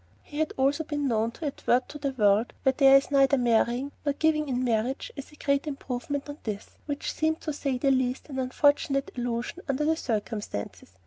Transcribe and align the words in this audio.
He 0.23 0.39
had 0.39 0.51
also 0.57 0.83
been 0.83 1.07
known 1.07 1.29
to 1.33 1.45
advert 1.45 1.87
to 1.89 1.99
the 1.99 2.09
world 2.13 2.53
where 2.63 2.73
there 2.75 2.97
is 2.97 3.11
neither 3.11 3.37
marrying 3.37 3.91
nor 4.03 4.13
giving 4.13 4.49
in 4.49 4.63
marriage 4.63 5.11
as 5.15 5.31
a 5.31 5.35
great 5.35 5.67
improvement 5.67 6.27
on 6.27 6.39
this, 6.41 6.71
which 6.87 7.13
seemed, 7.13 7.39
to 7.41 7.53
say 7.53 7.77
the 7.77 7.91
least, 7.91 8.27
an 8.27 8.39
unfortunate 8.39 9.11
allusion 9.15 9.61
under 9.69 9.85
the 9.85 9.95
circumstances. 9.95 10.93